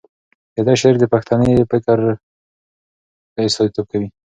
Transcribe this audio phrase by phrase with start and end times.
[0.55, 1.99] د ده شعر د پښتني فکر
[3.33, 4.09] ښه استازیتوب کوي.